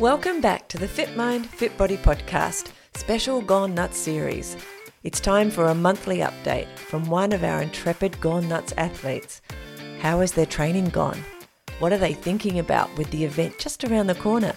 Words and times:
Welcome 0.00 0.40
back 0.40 0.66
to 0.70 0.76
the 0.76 0.88
Fit 0.88 1.16
Mind, 1.16 1.46
Fit 1.46 1.78
Body 1.78 1.96
podcast, 1.96 2.72
special 2.94 3.40
Gone 3.40 3.76
Nuts 3.76 3.96
series. 3.96 4.56
It's 5.04 5.20
time 5.20 5.52
for 5.52 5.66
a 5.66 5.74
monthly 5.74 6.18
update 6.18 6.66
from 6.76 7.08
one 7.08 7.30
of 7.30 7.44
our 7.44 7.62
intrepid 7.62 8.20
Gone 8.20 8.48
Nuts 8.48 8.74
athletes. 8.76 9.40
How 10.00 10.18
has 10.18 10.32
their 10.32 10.46
training 10.46 10.86
gone? 10.86 11.22
What 11.78 11.92
are 11.92 11.98
they 11.98 12.12
thinking 12.12 12.58
about 12.58 12.92
with 12.98 13.08
the 13.12 13.24
event 13.24 13.60
just 13.60 13.84
around 13.84 14.08
the 14.08 14.16
corner? 14.16 14.56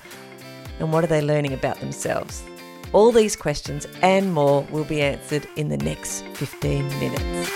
And 0.79 0.91
what 0.91 1.03
are 1.03 1.07
they 1.07 1.21
learning 1.21 1.53
about 1.53 1.79
themselves? 1.81 2.43
All 2.91 3.11
these 3.11 3.35
questions 3.35 3.85
and 4.01 4.33
more 4.33 4.63
will 4.71 4.85
be 4.85 5.03
answered 5.03 5.47
in 5.55 5.69
the 5.69 5.77
next 5.77 6.23
15 6.33 6.87
minutes. 6.99 7.51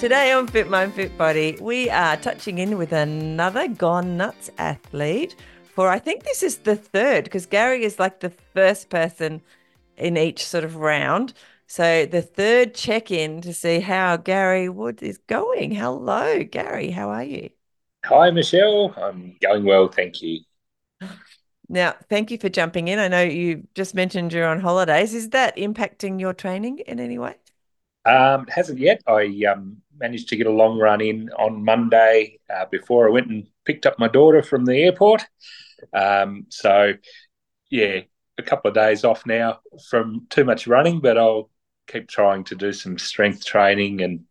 Today 0.00 0.32
on 0.32 0.46
Fit 0.46 0.70
Mind 0.70 0.94
Fit 0.94 1.18
Body, 1.18 1.58
we 1.60 1.90
are 1.90 2.16
touching 2.16 2.56
in 2.56 2.78
with 2.78 2.90
another 2.90 3.68
Gone 3.68 4.16
Nuts 4.16 4.50
athlete. 4.56 5.36
For 5.74 5.90
I 5.90 5.98
think 5.98 6.24
this 6.24 6.42
is 6.42 6.56
the 6.56 6.74
third, 6.74 7.24
because 7.24 7.44
Garry 7.44 7.84
is 7.84 7.98
like 7.98 8.20
the 8.20 8.30
first 8.30 8.88
person 8.88 9.42
in 9.98 10.16
each 10.16 10.42
sort 10.42 10.64
of 10.64 10.76
round. 10.76 11.34
So 11.66 12.06
the 12.06 12.22
third 12.22 12.74
check 12.74 13.10
in 13.10 13.42
to 13.42 13.52
see 13.52 13.80
how 13.80 14.16
Garry 14.16 14.70
Wood 14.70 15.02
is 15.02 15.18
going. 15.26 15.70
Hello, 15.72 16.44
Garry. 16.44 16.88
How 16.88 17.10
are 17.10 17.24
you? 17.24 17.50
Hi, 18.06 18.30
Michelle. 18.30 18.94
I'm 18.96 19.36
going 19.42 19.66
well, 19.66 19.88
thank 19.88 20.22
you. 20.22 20.40
Now, 21.68 21.94
thank 22.08 22.30
you 22.30 22.38
for 22.38 22.48
jumping 22.48 22.88
in. 22.88 22.98
I 22.98 23.08
know 23.08 23.22
you 23.22 23.68
just 23.74 23.94
mentioned 23.94 24.32
you're 24.32 24.48
on 24.48 24.60
holidays. 24.60 25.12
Is 25.12 25.28
that 25.28 25.58
impacting 25.58 26.18
your 26.18 26.32
training 26.32 26.78
in 26.86 27.00
any 27.00 27.18
way? 27.18 27.34
Um, 28.06 28.44
it 28.44 28.50
hasn't 28.50 28.78
yet. 28.78 29.02
I 29.06 29.44
um, 29.52 29.76
managed 30.00 30.28
to 30.30 30.36
get 30.36 30.46
a 30.46 30.52
long 30.52 30.78
run 30.78 31.00
in 31.00 31.30
on 31.38 31.64
Monday 31.64 32.38
uh, 32.52 32.64
before 32.70 33.06
I 33.06 33.12
went 33.12 33.28
and 33.28 33.46
picked 33.64 33.86
up 33.86 33.98
my 33.98 34.08
daughter 34.08 34.42
from 34.42 34.64
the 34.64 34.76
airport. 34.82 35.24
Um, 35.92 36.46
so, 36.48 36.94
yeah, 37.70 38.00
a 38.38 38.42
couple 38.42 38.68
of 38.68 38.74
days 38.74 39.04
off 39.04 39.26
now 39.26 39.60
from 39.88 40.26
too 40.30 40.44
much 40.44 40.66
running, 40.66 41.00
but 41.00 41.18
I'll 41.18 41.50
keep 41.86 42.08
trying 42.08 42.44
to 42.44 42.54
do 42.54 42.72
some 42.72 42.98
strength 42.98 43.44
training 43.44 44.00
and 44.02 44.24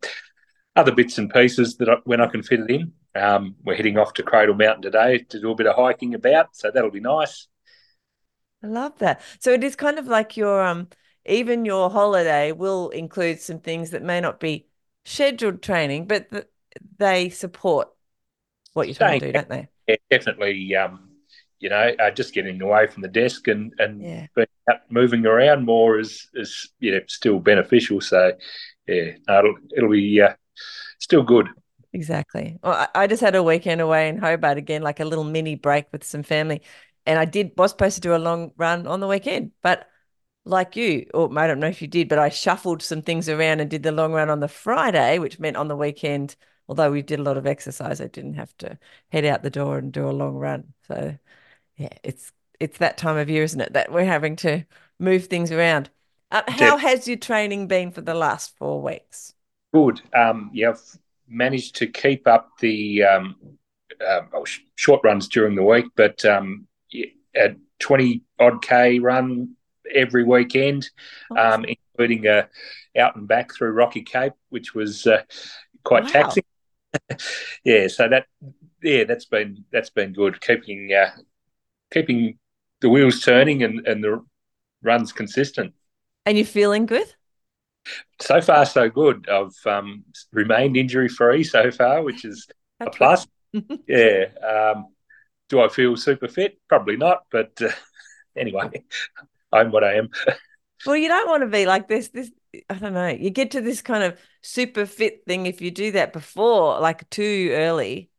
other 0.76 0.92
bits 0.92 1.18
and 1.18 1.30
pieces 1.30 1.76
that 1.76 1.88
I, 1.88 1.96
when 2.04 2.20
I 2.20 2.26
can 2.26 2.42
fit 2.42 2.60
it 2.60 2.70
in. 2.70 2.92
Um, 3.14 3.56
we're 3.64 3.76
heading 3.76 3.98
off 3.98 4.14
to 4.14 4.22
Cradle 4.22 4.54
Mountain 4.54 4.82
today 4.82 5.18
to 5.30 5.40
do 5.40 5.50
a 5.50 5.54
bit 5.54 5.66
of 5.66 5.76
hiking 5.76 6.14
about, 6.14 6.54
so 6.56 6.70
that'll 6.70 6.90
be 6.90 7.00
nice. 7.00 7.48
I 8.62 8.66
love 8.66 8.98
that. 8.98 9.20
So 9.40 9.52
it 9.52 9.64
is 9.64 9.74
kind 9.74 9.98
of 9.98 10.06
like 10.06 10.36
your 10.36 10.62
um 10.62 10.88
even 11.26 11.64
your 11.64 11.90
holiday 11.90 12.52
will 12.52 12.90
include 12.90 13.40
some 13.40 13.60
things 13.60 13.90
that 13.90 14.02
may 14.02 14.20
not 14.20 14.40
be 14.40 14.66
scheduled 15.04 15.62
training, 15.62 16.06
but 16.06 16.30
th- 16.30 16.46
they 16.98 17.28
support 17.30 17.90
what 18.74 18.88
you're 18.88 18.96
trying 18.96 19.20
to 19.20 19.26
do, 19.28 19.32
don't 19.32 19.48
they? 19.50 19.68
Yeah, 19.86 19.96
definitely. 20.10 20.74
Um, 20.76 21.10
you 21.58 21.68
know, 21.68 21.92
uh, 21.98 22.10
just 22.10 22.34
getting 22.34 22.60
away 22.62 22.86
from 22.86 23.02
the 23.02 23.08
desk 23.08 23.48
and 23.48 23.72
and 23.78 24.06
Yeah. 24.06 24.26
moving 24.90 25.26
around 25.26 25.64
more 25.64 25.98
is 25.98 26.28
is 26.34 26.70
you 26.80 26.92
know 26.92 27.00
still 27.08 27.38
beneficial. 27.40 28.00
So 28.00 28.32
yeah, 28.86 29.12
it'll 29.28 29.56
it'll 29.76 29.90
be 29.90 30.20
uh, 30.20 30.34
still 31.00 31.22
good. 31.22 31.48
Exactly. 31.92 32.58
Well, 32.62 32.72
I, 32.94 33.02
I 33.02 33.06
just 33.06 33.20
had 33.20 33.34
a 33.34 33.42
weekend 33.42 33.80
away 33.80 34.08
in 34.08 34.18
Hobart 34.18 34.58
again, 34.58 34.82
like 34.82 35.00
a 35.00 35.04
little 35.04 35.24
mini 35.24 35.56
break 35.56 35.86
with 35.92 36.04
some 36.04 36.22
family. 36.22 36.62
And 37.06 37.18
I 37.18 37.24
did 37.24 37.52
was 37.56 37.72
supposed 37.72 37.96
to 37.96 38.00
do 38.00 38.14
a 38.14 38.18
long 38.18 38.52
run 38.56 38.86
on 38.86 39.00
the 39.00 39.08
weekend, 39.08 39.52
but 39.62 39.88
like 40.50 40.76
you, 40.76 41.06
or 41.14 41.30
I 41.38 41.46
don't 41.46 41.60
know 41.60 41.68
if 41.68 41.80
you 41.80 41.88
did, 41.88 42.08
but 42.08 42.18
I 42.18 42.28
shuffled 42.28 42.82
some 42.82 43.02
things 43.02 43.28
around 43.28 43.60
and 43.60 43.70
did 43.70 43.82
the 43.82 43.92
long 43.92 44.12
run 44.12 44.30
on 44.30 44.40
the 44.40 44.48
Friday, 44.48 45.18
which 45.18 45.38
meant 45.38 45.56
on 45.56 45.68
the 45.68 45.76
weekend, 45.76 46.36
although 46.68 46.90
we 46.90 47.02
did 47.02 47.20
a 47.20 47.22
lot 47.22 47.36
of 47.36 47.46
exercise, 47.46 48.00
I 48.00 48.08
didn't 48.08 48.34
have 48.34 48.56
to 48.58 48.78
head 49.10 49.24
out 49.24 49.42
the 49.42 49.50
door 49.50 49.78
and 49.78 49.92
do 49.92 50.08
a 50.08 50.10
long 50.10 50.34
run. 50.34 50.74
So 50.88 51.16
yeah, 51.76 51.96
it's 52.02 52.32
it's 52.58 52.78
that 52.78 52.98
time 52.98 53.16
of 53.16 53.30
year, 53.30 53.42
isn't 53.42 53.60
it, 53.60 53.72
that 53.72 53.90
we're 53.90 54.04
having 54.04 54.36
to 54.36 54.66
move 54.98 55.26
things 55.26 55.50
around. 55.50 55.88
Uh, 56.30 56.42
how 56.46 56.76
has 56.76 57.08
your 57.08 57.16
training 57.16 57.66
been 57.66 57.90
for 57.90 58.02
the 58.02 58.14
last 58.14 58.56
four 58.56 58.82
weeks? 58.82 59.34
Good. 59.72 60.02
Um, 60.14 60.50
yeah, 60.52 60.70
I've 60.70 60.98
managed 61.28 61.76
to 61.76 61.86
keep 61.86 62.26
up 62.26 62.50
the 62.60 63.02
um, 63.04 63.36
uh, 64.06 64.22
oh, 64.34 64.44
sh- 64.44 64.60
short 64.76 65.00
runs 65.04 65.28
during 65.28 65.54
the 65.54 65.62
week, 65.62 65.86
but 65.96 66.24
um, 66.24 66.66
a 67.36 67.54
twenty 67.78 68.22
odd 68.38 68.62
k 68.62 68.98
run 68.98 69.56
every 69.94 70.24
weekend, 70.24 70.90
um, 71.36 71.64
including 71.64 72.26
a 72.26 72.48
out 72.98 73.16
and 73.16 73.28
back 73.28 73.54
through 73.54 73.70
Rocky 73.72 74.02
Cape, 74.02 74.32
which 74.48 74.74
was 74.74 75.06
uh, 75.06 75.22
quite 75.84 76.04
Wow. 76.04 76.12
taxing. 76.12 76.42
yeah, 77.64 77.88
so 77.88 78.08
that 78.08 78.26
yeah, 78.82 79.04
that's 79.04 79.26
been 79.26 79.64
that's 79.72 79.90
been 79.90 80.12
good. 80.12 80.40
Keeping 80.40 80.92
uh, 80.92 81.10
keeping 81.92 82.38
the 82.80 82.88
wheels 82.88 83.20
turning 83.20 83.62
and, 83.62 83.86
and 83.86 84.02
the 84.02 84.24
runs 84.82 85.12
consistent. 85.12 85.74
And 86.26 86.36
you're 86.38 86.46
feeling 86.46 86.86
good? 86.86 87.14
So 88.20 88.40
far, 88.40 88.66
so 88.66 88.88
good. 88.88 89.28
I've 89.28 89.54
um, 89.66 90.04
remained 90.32 90.76
injury 90.76 91.08
free 91.08 91.44
so 91.44 91.70
far, 91.70 92.02
which 92.02 92.24
is 92.24 92.46
a 92.84 92.90
plus. 92.90 93.26
Yeah. 93.86 94.26
Um, 94.46 94.88
do 95.48 95.60
I 95.60 95.68
feel 95.68 95.96
super 95.96 96.28
fit? 96.28 96.58
Probably 96.68 96.96
not, 96.96 97.24
but 97.30 97.52
uh, 97.62 97.70
anyway, 98.36 98.70
I'm 99.52 99.70
what 99.70 99.84
I 99.84 99.94
am. 99.94 100.10
Well, 100.84 100.96
you 100.96 101.08
don't 101.08 101.28
want 101.28 101.42
to 101.42 101.48
be 101.48 101.66
like 101.66 101.88
this. 101.88 102.08
This 102.08 102.30
I 102.68 102.74
don't 102.74 102.94
know. 102.94 103.08
You 103.08 103.30
get 103.30 103.52
to 103.52 103.60
this 103.60 103.82
kind 103.82 104.02
of 104.02 104.18
super 104.42 104.86
fit 104.86 105.24
thing 105.26 105.46
if 105.46 105.60
you 105.60 105.70
do 105.70 105.92
that 105.92 106.12
before, 106.12 106.80
like 106.80 107.08
too 107.10 107.50
early, 107.52 108.10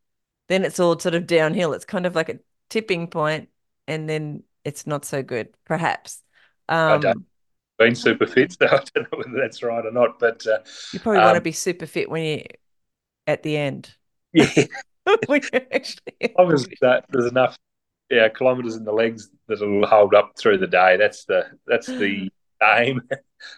then 0.48 0.64
it's 0.64 0.80
all 0.80 0.98
sort 1.00 1.16
of 1.16 1.28
downhill. 1.28 1.74
It's 1.74 1.86
kind 1.86 2.06
of 2.06 2.16
like 2.16 2.30
a 2.30 2.40
tipping 2.70 3.08
point, 3.08 3.50
and 3.88 4.08
then 4.08 4.44
it's 4.64 4.86
not 4.86 5.06
so 5.06 5.24
good, 5.24 5.50
perhaps. 5.66 6.22
I 6.70 6.98
don't- 6.98 7.18
Um, 7.18 7.26
Been 7.80 7.96
super 7.96 8.28
fit, 8.28 8.52
so 8.54 8.68
I 8.72 8.84
don't 8.94 9.12
know 9.12 9.18
whether 9.18 9.42
that's 9.42 9.64
right 9.64 9.84
or 9.86 9.92
not. 9.92 10.20
But 10.20 10.46
uh, 10.46 10.60
you 10.92 11.00
probably 11.00 11.22
want 11.22 11.36
to 11.36 11.38
um, 11.38 11.44
be 11.44 11.52
super 11.52 11.88
fit 11.88 12.10
when 12.10 12.24
you 12.24 12.44
at 13.28 13.44
the 13.44 13.58
end. 13.58 13.96
yeah, 14.34 14.46
actually 15.72 16.36
as 16.38 16.68
uh, 16.84 17.02
there's 17.10 17.26
enough 17.26 17.58
yeah 18.12 18.30
kilometres 18.30 18.78
in 18.78 18.86
the 18.86 18.94
legs 18.94 19.30
that'll 19.48 19.88
hold 19.88 20.16
up 20.16 20.34
through 20.38 20.60
the 20.60 20.68
day. 20.68 20.98
That's 20.98 21.26
the 21.26 21.48
that's 21.68 21.96
the 21.96 22.32
aim. 22.64 23.02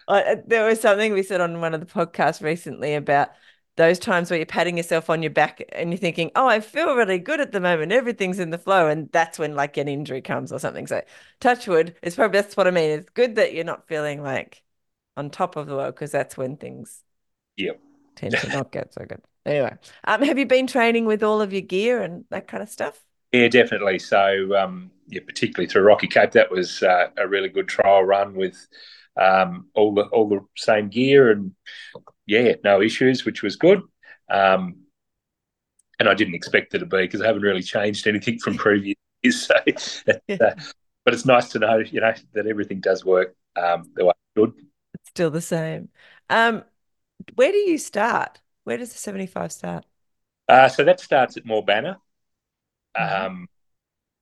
I, 0.08 0.36
there 0.46 0.66
was 0.66 0.80
something 0.80 1.12
we 1.12 1.22
said 1.22 1.40
on 1.40 1.60
one 1.60 1.74
of 1.74 1.80
the 1.80 1.86
podcasts 1.86 2.42
recently 2.42 2.94
about 2.94 3.30
those 3.76 3.98
times 3.98 4.30
where 4.30 4.38
you're 4.38 4.46
patting 4.46 4.76
yourself 4.76 5.10
on 5.10 5.22
your 5.22 5.30
back 5.32 5.62
and 5.72 5.90
you're 5.90 5.98
thinking, 5.98 6.30
"Oh, 6.36 6.46
I 6.46 6.60
feel 6.60 6.94
really 6.94 7.18
good 7.18 7.40
at 7.40 7.52
the 7.52 7.60
moment. 7.60 7.90
Everything's 7.92 8.38
in 8.38 8.50
the 8.50 8.58
flow," 8.58 8.88
and 8.88 9.10
that's 9.12 9.38
when 9.38 9.54
like 9.56 9.76
an 9.76 9.88
injury 9.88 10.22
comes 10.22 10.52
or 10.52 10.58
something. 10.58 10.86
So, 10.86 11.02
touch 11.40 11.66
wood. 11.66 11.96
It's 12.02 12.16
probably 12.16 12.40
that's 12.40 12.56
what 12.56 12.66
I 12.68 12.70
mean. 12.70 12.90
It's 12.90 13.10
good 13.10 13.36
that 13.36 13.54
you're 13.54 13.64
not 13.64 13.88
feeling 13.88 14.22
like 14.22 14.62
on 15.16 15.30
top 15.30 15.56
of 15.56 15.66
the 15.66 15.74
world 15.76 15.94
because 15.94 16.12
that's 16.12 16.36
when 16.36 16.56
things 16.56 17.02
Yep. 17.56 17.80
tend 18.16 18.38
to 18.40 18.46
not 18.50 18.72
get 18.72 18.92
so 18.94 19.04
good. 19.04 19.22
Anyway, 19.46 19.76
um, 20.04 20.22
have 20.22 20.38
you 20.38 20.46
been 20.46 20.66
training 20.66 21.04
with 21.04 21.22
all 21.22 21.40
of 21.42 21.52
your 21.52 21.62
gear 21.62 22.02
and 22.02 22.24
that 22.30 22.48
kind 22.48 22.62
of 22.62 22.68
stuff? 22.68 23.04
Yeah, 23.34 23.48
definitely. 23.48 23.98
So, 23.98 24.56
um, 24.56 24.92
yeah, 25.08 25.20
particularly 25.26 25.66
through 25.68 25.82
Rocky 25.82 26.06
Cape, 26.06 26.30
that 26.32 26.52
was 26.52 26.84
uh, 26.84 27.08
a 27.16 27.26
really 27.26 27.48
good 27.48 27.66
trial 27.66 28.04
run 28.04 28.34
with 28.34 28.56
um, 29.20 29.66
all 29.74 29.92
the 29.92 30.02
all 30.04 30.28
the 30.28 30.38
same 30.56 30.88
gear, 30.88 31.32
and 31.32 31.50
yeah, 32.26 32.54
no 32.62 32.80
issues, 32.80 33.24
which 33.24 33.42
was 33.42 33.56
good. 33.56 33.82
Um, 34.30 34.84
and 35.98 36.08
I 36.08 36.14
didn't 36.14 36.36
expect 36.36 36.74
it 36.74 36.78
to 36.78 36.86
be 36.86 36.98
because 36.98 37.22
I 37.22 37.26
haven't 37.26 37.42
really 37.42 37.62
changed 37.62 38.06
anything 38.06 38.38
from 38.38 38.56
previous 38.56 38.94
years. 39.24 39.46
So, 39.46 39.54
uh, 40.40 40.54
but 41.04 41.12
it's 41.12 41.26
nice 41.26 41.48
to 41.50 41.58
know, 41.58 41.78
you 41.78 42.00
know, 42.00 42.14
that 42.34 42.46
everything 42.46 42.80
does 42.80 43.04
work 43.04 43.34
um, 43.56 43.90
the 43.96 44.04
way 44.04 44.12
it 44.36 44.40
should. 44.40 44.52
It's 44.94 45.08
still 45.08 45.30
the 45.32 45.40
same. 45.40 45.88
Um, 46.30 46.62
where 47.34 47.52
do 47.52 47.58
you 47.58 47.78
start? 47.78 48.40
Where 48.64 48.78
does 48.78 48.92
the 48.92 48.98
75 48.98 49.52
start? 49.52 49.86
Uh, 50.48 50.68
so 50.68 50.84
that 50.84 51.00
starts 51.00 51.36
at 51.36 51.44
Mawbanna. 51.44 51.96
Mhm. 52.96 53.26
Um, 53.26 53.48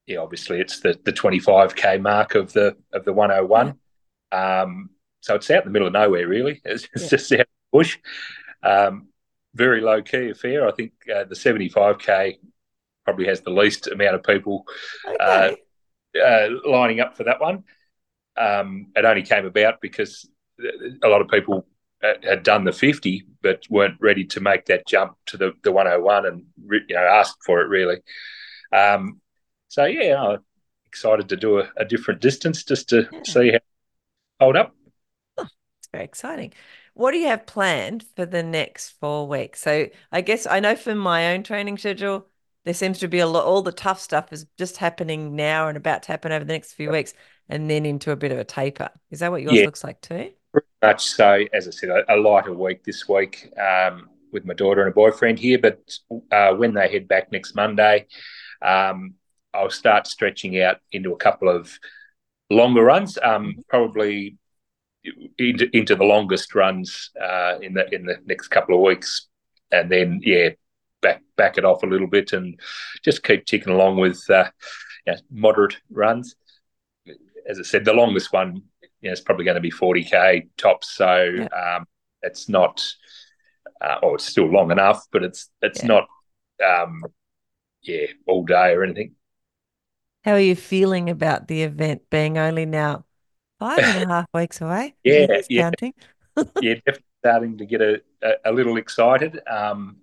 yeah, 0.06 0.18
obviously 0.18 0.60
it's 0.60 0.80
the 0.80 0.98
the 1.04 1.12
25k 1.12 2.00
mark 2.00 2.34
of 2.34 2.52
the 2.52 2.76
of 2.92 3.04
the 3.04 3.12
101. 3.12 3.78
Um, 4.32 4.90
so 5.20 5.34
it's 5.36 5.50
out 5.50 5.62
in 5.62 5.68
the 5.68 5.72
middle 5.72 5.86
of 5.88 5.92
nowhere, 5.92 6.26
really. 6.26 6.60
It's, 6.64 6.88
it's 6.94 7.04
Yeah. 7.04 7.08
just 7.10 7.32
out 7.32 7.40
in 7.40 7.46
the 7.72 7.78
bush. 7.78 7.98
Um, 8.62 9.08
very 9.54 9.80
low 9.80 10.02
key 10.02 10.30
affair. 10.30 10.66
I 10.66 10.72
think 10.72 10.92
uh, 11.14 11.24
the 11.24 11.34
75k 11.36 12.38
probably 13.04 13.26
has 13.26 13.40
the 13.42 13.50
least 13.50 13.86
amount 13.88 14.14
of 14.14 14.22
people 14.22 14.64
Okay. 15.06 15.56
uh, 16.22 16.48
lining 16.64 17.00
up 17.00 17.16
for 17.16 17.24
that 17.24 17.40
one. 17.40 17.64
Um, 18.36 18.92
it 18.96 19.04
only 19.04 19.22
came 19.22 19.44
about 19.44 19.80
because 19.80 20.28
a 21.02 21.08
lot 21.08 21.20
of 21.20 21.28
people 21.28 21.66
uh, 22.02 22.14
had 22.22 22.42
done 22.42 22.64
the 22.64 22.72
50 22.72 23.24
but 23.42 23.62
weren't 23.68 24.00
ready 24.00 24.24
to 24.24 24.40
make 24.40 24.64
that 24.66 24.86
jump 24.86 25.16
to 25.26 25.36
the, 25.36 25.52
the 25.62 25.72
101 25.72 26.26
and 26.26 26.44
you 26.88 26.94
know 26.94 27.00
asked 27.02 27.38
for 27.44 27.60
it 27.60 27.68
really. 27.68 27.96
Um, 28.72 29.20
so 29.68 29.84
yeah, 29.84 30.22
I'm 30.22 30.44
excited 30.86 31.28
to 31.30 31.36
do 31.36 31.60
a, 31.60 31.70
a 31.76 31.84
different 31.84 32.20
distance 32.20 32.64
just 32.64 32.88
to 32.90 33.08
Yeah. 33.10 33.22
see 33.24 33.52
how 33.52 33.58
hold 34.40 34.56
up. 34.56 34.74
It's 35.78 35.88
very 35.92 36.04
exciting. 36.04 36.52
what 36.94 37.12
do 37.12 37.18
you 37.18 37.26
have 37.28 37.46
planned 37.46 38.04
for 38.16 38.26
the 38.26 38.42
next 38.42 38.90
four 39.00 39.26
weeks? 39.26 39.60
So 39.60 39.88
I 40.12 40.20
guess 40.20 40.46
I 40.46 40.60
know 40.60 40.76
from 40.76 40.98
my 40.98 41.32
own 41.34 41.42
training 41.42 41.78
schedule, 41.78 42.28
there 42.64 42.74
seems 42.74 42.98
to 43.00 43.08
be 43.08 43.18
a 43.18 43.26
lot, 43.26 43.44
all 43.44 43.62
the 43.62 43.72
tough 43.72 44.00
stuff 44.00 44.32
is 44.32 44.46
just 44.58 44.76
happening 44.76 45.34
now 45.36 45.68
and 45.68 45.76
about 45.76 46.04
to 46.04 46.12
happen 46.12 46.30
over 46.32 46.44
the 46.44 46.52
next 46.52 46.74
few 46.74 46.90
weeks 46.90 47.14
and 47.48 47.68
then 47.70 47.84
into 47.86 48.12
a 48.12 48.16
bit 48.16 48.32
of 48.32 48.38
a 48.38 48.44
taper. 48.44 48.90
Is 49.10 49.20
that 49.20 49.30
what 49.32 49.42
yours 49.42 49.64
yeah, 49.64 49.66
looks 49.66 49.82
like 49.84 50.00
too? 50.00 50.32
Pretty 50.52 50.68
much 50.82 51.06
so. 51.06 51.44
As 51.52 51.68
I 51.68 51.70
said, 51.70 51.90
a, 51.90 52.14
a 52.14 52.16
lighter 52.16 52.52
week 52.52 52.84
this 52.84 53.08
week 53.08 53.50
um, 53.58 54.10
with 54.32 54.44
my 54.44 54.54
daughter 54.54 54.82
and 54.82 54.90
a 54.90 54.94
boyfriend 54.94 55.38
here. 55.38 55.58
But 55.58 55.80
uh, 56.30 56.54
when 56.54 56.74
they 56.74 56.90
head 56.90 57.08
back 57.08 57.32
next 57.32 57.54
Monday, 57.54 58.06
um, 58.62 59.14
I'll 59.54 59.70
start 59.70 60.06
stretching 60.06 60.60
out 60.60 60.78
into 60.92 61.12
a 61.12 61.16
couple 61.16 61.48
of 61.48 61.78
longer 62.50 62.82
runs, 62.82 63.18
um, 63.22 63.46
mm-hmm. 63.46 63.60
probably 63.68 64.36
into, 65.38 65.68
into 65.76 65.96
the 65.96 66.04
longest 66.04 66.54
runs 66.54 67.10
uh, 67.20 67.58
in 67.60 67.74
the 67.74 67.92
in 67.94 68.06
the 68.06 68.18
next 68.26 68.48
couple 68.48 68.74
of 68.74 68.82
weeks, 68.82 69.28
and 69.70 69.90
then 69.90 70.20
yeah, 70.22 70.50
back 71.00 71.22
back 71.36 71.58
it 71.58 71.64
off 71.64 71.82
a 71.82 71.86
little 71.86 72.06
bit 72.06 72.32
and 72.32 72.58
just 73.04 73.22
keep 73.22 73.44
ticking 73.44 73.72
along 73.72 73.96
with 73.96 74.22
uh, 74.30 74.48
you 75.06 75.12
know, 75.12 75.18
moderate 75.30 75.76
runs. 75.90 76.36
As 77.48 77.58
I 77.58 77.62
said, 77.62 77.84
the 77.84 77.92
longest 77.92 78.32
one 78.32 78.62
you 79.00 79.08
know, 79.08 79.12
is 79.12 79.20
probably 79.20 79.44
going 79.44 79.56
to 79.56 79.60
be 79.60 79.70
forty 79.70 80.04
k 80.04 80.46
tops, 80.56 80.94
so 80.94 81.24
yeah. 81.24 81.76
um, 81.76 81.86
it's 82.22 82.48
not. 82.48 82.84
Uh, 83.80 83.96
oh, 84.04 84.14
it's 84.14 84.26
still 84.26 84.46
long 84.46 84.70
enough, 84.70 85.04
but 85.10 85.24
it's 85.24 85.50
it's 85.60 85.82
yeah. 85.82 85.88
not, 85.88 86.06
um, 86.64 87.02
yeah, 87.82 88.06
all 88.26 88.44
day 88.44 88.72
or 88.72 88.84
anything. 88.84 89.14
How 90.24 90.32
are 90.32 90.40
you 90.40 90.54
feeling 90.54 91.10
about 91.10 91.48
the 91.48 91.62
event 91.62 92.08
being 92.10 92.38
only 92.38 92.64
now 92.64 93.04
five 93.58 93.84
and 93.84 93.98
a 93.98 94.06
half 94.14 94.26
weeks 94.32 94.60
away? 94.60 94.94
Yeah, 95.04 95.26
yeah, 95.48 95.62
counting. 95.62 95.94
yeah, 96.60 96.74
definitely 96.74 97.04
starting 97.20 97.58
to 97.58 97.66
get 97.66 97.80
a, 97.80 98.02
a, 98.22 98.32
a 98.46 98.52
little 98.52 98.76
excited. 98.76 99.40
Um, 99.48 99.98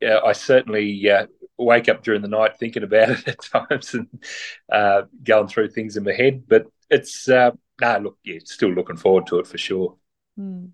yeah, 0.00 0.20
I 0.24 0.32
certainly 0.32 1.10
uh, 1.10 1.26
wake 1.56 1.88
up 1.88 2.02
during 2.02 2.22
the 2.22 2.28
night 2.28 2.58
thinking 2.58 2.82
about 2.82 3.10
it 3.10 3.28
at 3.28 3.42
times 3.42 3.94
and 3.94 4.08
uh, 4.70 5.02
going 5.22 5.48
through 5.48 5.70
things 5.70 5.96
in 5.96 6.04
my 6.04 6.12
head. 6.12 6.44
But 6.46 6.66
it's 6.90 7.28
uh, 7.28 7.52
no, 7.80 7.98
look, 7.98 8.18
yeah, 8.24 8.38
still 8.44 8.70
looking 8.70 8.96
forward 8.96 9.26
to 9.28 9.38
it 9.38 9.46
for 9.46 9.58
sure. 9.58 9.96
Mm. 10.38 10.72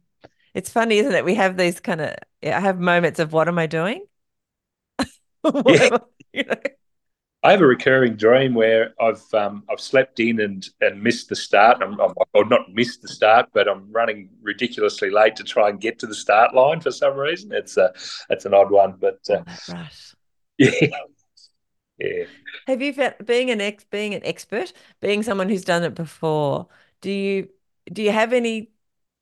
It's 0.55 0.71
funny, 0.71 0.99
isn't 0.99 1.15
it? 1.15 1.25
We 1.25 1.37
have 1.37 1.57
these 1.57 1.81
kind 1.81 2.01
of, 2.01 2.17
I 2.43 2.61
have 2.61 2.81
moments 2.81 3.21
of 3.21 3.33
what 3.33 3.49
am 3.49 3.59
I 3.59 3.67
doing? 3.67 4.07
yeah. 6.33 6.55
I 7.43 7.53
have 7.53 7.63
a 7.63 7.67
recurring 7.67 8.17
dream 8.17 8.53
where 8.53 8.93
I've 9.01 9.23
um, 9.33 9.65
I've 9.71 9.81
slept 9.81 10.21
in 10.21 10.41
and, 10.41 10.69
and 10.83 11.03
missed 11.03 11.31
the 11.31 11.37
start. 11.37 11.79
I'm, 11.83 11.99
I'm, 11.99 12.13
or 12.35 12.45
not 12.45 12.73
missed 12.75 13.01
the 13.01 13.09
start, 13.09 13.49
but 13.55 13.67
I'm 13.67 13.91
running 13.91 14.29
ridiculously 14.43 15.09
late 15.09 15.37
to 15.37 15.45
try 15.45 15.71
and 15.71 15.81
get 15.81 15.99
to 16.01 16.07
the 16.07 16.15
start 16.15 16.55
line 16.55 16.81
for 16.81 16.91
some 16.91 17.17
reason. 17.17 17.51
It's 17.53 17.79
a 17.79 17.93
it's 18.29 18.45
an 18.45 18.53
odd 18.53 18.71
one, 18.71 18.97
but 19.01 19.21
uh, 19.31 19.43
oh, 19.47 19.73
right. 19.73 20.15
yeah, 20.59 20.99
yeah. 21.99 22.25
Have 22.67 22.83
you 22.83 22.93
found 22.93 23.15
being 23.25 23.51
an 23.51 23.63
ex 23.63 23.85
being 23.85 24.13
an 24.13 24.25
expert, 24.25 24.75
being 25.01 25.23
someone 25.23 25.49
who's 25.49 25.65
done 25.65 25.83
it 25.83 25.95
before? 25.95 26.69
Do 27.01 27.11
you 27.11 27.49
do 27.91 28.03
you 28.03 28.13
have 28.13 28.35
any 28.35 28.71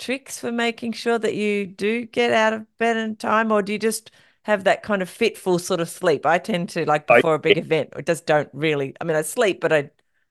tricks 0.01 0.41
for 0.41 0.51
making 0.51 0.93
sure 0.93 1.21
that 1.21 1.35
you 1.35 1.67
do 1.67 2.05
get 2.05 2.33
out 2.33 2.53
of 2.53 2.79
bed 2.79 2.97
in 2.97 3.15
time, 3.15 3.53
or 3.53 3.63
do 3.63 3.73
you 3.73 3.79
just 3.79 4.11
have 4.49 4.65
that 4.65 4.83
kind 4.83 5.03
of 5.03 5.11
fitful 5.11 5.59
sort 5.59 5.79
of 5.79 5.91
sleep. 5.91 6.25
I 6.25 6.39
tend 6.39 6.71
to 6.71 6.87
like 6.87 7.07
before 7.07 7.35
a 7.35 7.39
big 7.39 7.59
event, 7.59 7.91
I 7.95 8.01
just 8.01 8.25
don't 8.25 8.49
really. 8.55 8.95
I 8.99 9.05
mean, 9.05 9.15
I 9.15 9.21
sleep, 9.21 9.61
but 9.61 9.75
I 9.75 9.91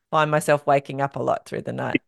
find 0.09 0.31
myself 0.31 0.65
waking 0.65 1.01
up 1.01 1.15
a 1.15 1.21
lot 1.21 1.45
through 1.45 1.61
the 1.61 1.71
night. 1.71 2.01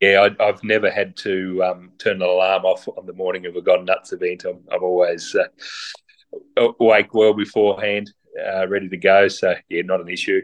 Yeah, 0.00 0.28
I, 0.40 0.46
have 0.46 0.64
never 0.64 0.90
had 0.90 1.14
to 1.18 1.62
um, 1.62 1.92
turn 1.98 2.16
an 2.16 2.22
alarm 2.22 2.64
off 2.64 2.88
on 2.88 3.04
the 3.04 3.12
morning 3.12 3.44
of 3.44 3.54
a 3.54 3.60
gone 3.60 3.84
nuts 3.84 4.14
event. 4.14 4.44
I'm, 4.44 4.60
I'm 4.72 4.82
always 4.82 5.36
uh, 5.36 6.72
awake 6.80 7.12
well 7.12 7.34
beforehand, 7.34 8.10
uh, 8.42 8.66
ready 8.66 8.88
to 8.88 8.96
go. 8.96 9.28
So 9.28 9.54
yeah, 9.68 9.82
not 9.82 10.00
an 10.00 10.08
issue. 10.08 10.40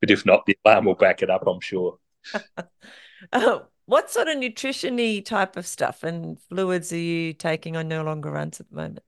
But 0.00 0.12
if 0.12 0.24
not, 0.24 0.46
the 0.46 0.56
alarm 0.64 0.84
will 0.84 0.94
back 0.94 1.22
it 1.22 1.28
up. 1.28 1.44
I'm 1.46 1.60
sure. 1.60 1.98
uh, 3.32 3.58
what 3.86 4.12
sort 4.12 4.28
of 4.28 4.36
nutritiony 4.36 5.24
type 5.24 5.56
of 5.56 5.66
stuff 5.66 6.04
and 6.04 6.40
fluids 6.48 6.92
are 6.92 6.98
you 6.98 7.32
taking 7.32 7.76
on 7.76 7.88
no 7.88 8.04
longer 8.04 8.30
runs 8.30 8.60
at 8.60 8.70
the 8.70 8.76
moment? 8.76 9.00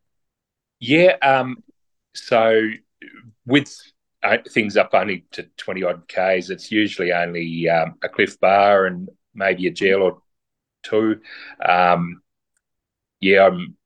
Yeah. 0.81 1.17
Um, 1.23 1.63
so 2.15 2.69
with 3.47 3.75
uh, 4.23 4.39
things 4.49 4.77
up 4.77 4.91
only 4.93 5.25
to 5.33 5.45
20 5.57 5.83
odd 5.85 6.09
Ks, 6.09 6.51
it's 6.51 6.71
usually 6.71 7.13
only 7.13 7.69
um, 7.69 7.95
a 8.03 8.09
Clif 8.09 8.39
Bar 8.41 8.87
and 8.87 9.09
maybe 9.35 9.67
a 9.67 9.71
gel 9.71 10.03
or 10.03 10.23
two. 10.83 11.21
Um, 11.67 12.23
yeah. 13.21 13.47
Um, 13.47 13.77